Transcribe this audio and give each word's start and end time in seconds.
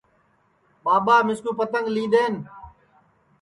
ٻاٻا 0.83 1.17
مِسکُو 1.27 1.51
پتنٚگ 1.59 1.87
لی 1.95 2.03
دؔئین 2.11 2.35